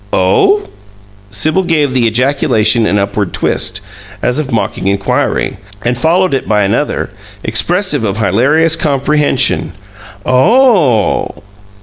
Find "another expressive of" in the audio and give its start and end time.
6.63-8.17